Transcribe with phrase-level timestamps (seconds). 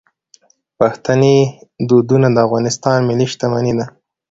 [0.79, 1.35] پښتني
[1.89, 3.85] دودونه د افغانستان ملي شتمني ده.